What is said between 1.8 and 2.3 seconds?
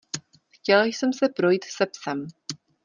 psem.